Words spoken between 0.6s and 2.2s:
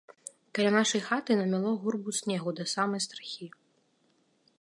нашай хаты намяло гурбу